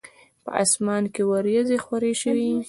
[0.43, 2.51] په اسمان کې وریځي خوری شوی